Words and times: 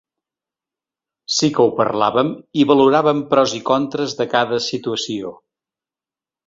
Sí 1.39 1.49
que 1.57 1.61
ho 1.67 1.75
parlàvem 1.81 2.33
i 2.63 2.65
valoràvem 2.73 3.23
pros 3.35 3.57
i 3.61 3.63
contres 3.71 4.19
de 4.23 4.29
cada 4.37 4.65
situació. 4.71 5.37